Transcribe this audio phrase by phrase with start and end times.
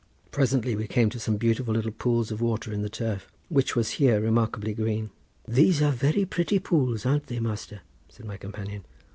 [0.31, 3.91] Presently we came to some beautiful little pools of water in the turf, which was
[4.01, 5.11] here remarkably green.
[5.47, 8.83] "These are very pretty pools, an't they, master?" said my companion.